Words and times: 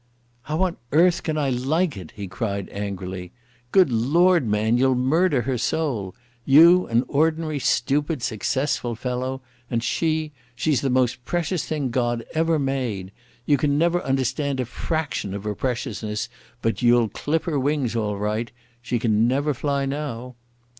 "How 0.41 0.63
on 0.63 0.77
earth 0.93 1.21
can 1.21 1.37
I 1.37 1.51
like 1.51 1.95
it?" 1.95 2.13
he 2.15 2.27
cried 2.27 2.69
angrily. 2.71 3.33
"Good 3.71 3.91
Lord, 3.91 4.47
man, 4.47 4.79
you'll 4.79 4.95
murder 4.95 5.43
her 5.43 5.59
soul. 5.59 6.15
You 6.43 6.87
an 6.87 7.03
ordinary, 7.07 7.59
stupid, 7.59 8.23
successful 8.23 8.95
fellow 8.95 9.43
and 9.69 9.83
she—she's 9.83 10.81
the 10.81 10.89
most 10.89 11.23
precious 11.23 11.67
thing 11.67 11.91
God 11.91 12.25
ever 12.33 12.57
made. 12.57 13.11
You 13.45 13.57
can 13.59 13.77
never 13.77 14.01
understand 14.01 14.59
a 14.59 14.65
fraction 14.65 15.35
of 15.35 15.43
her 15.43 15.53
preciousness, 15.53 16.29
but 16.63 16.81
you'll 16.81 17.07
clip 17.09 17.43
her 17.43 17.59
wings 17.59 17.95
all 17.95 18.17
right. 18.17 18.49
She 18.81 18.97
can 18.97 19.27
never 19.27 19.53
fly 19.53 19.85
now...." 19.85 20.33